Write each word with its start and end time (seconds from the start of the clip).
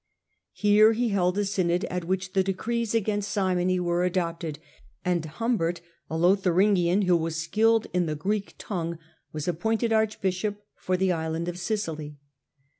Here 0.55 0.93
he 0.93 1.09
held 1.09 1.37
a 1.37 1.45
synod 1.45 1.83
at 1.85 2.05
which 2.05 2.33
the 2.33 2.41
decrees 2.43 2.95
against 2.95 3.31
simony 3.31 3.79
were 3.79 4.03
adopted, 4.03 4.57
and 5.05 5.23
Humbert, 5.23 5.79
a 6.09 6.17
Lotharingian 6.17 7.03
who 7.03 7.15
was 7.15 7.35
skilled 7.35 7.85
in 7.93 8.07
the 8.07 8.15
Greek 8.15 8.55
tongue, 8.57 8.97
was 9.31 9.47
appointed 9.47 9.93
archbishop 9.93 10.65
for 10.75 10.97
the 10.97 11.11
island 11.11 11.47
of 11.47 11.59
Sicily. 11.59 12.17